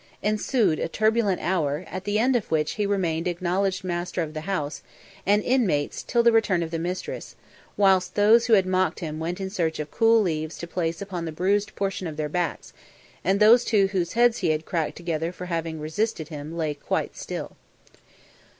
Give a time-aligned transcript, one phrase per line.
[0.23, 4.41] Ensued a turbulent hour, at the end of which he remained acknowledged master of the
[4.49, 4.81] house
[5.27, 7.35] and inmates until the return of the mistress,
[7.77, 11.25] whilst those who had mocked him went in search of cool leaves to place upon
[11.25, 12.73] the bruised portion of their backs
[13.23, 17.15] and those two whose heads he had cracked together for having resisted him lay quite
[17.15, 17.55] still.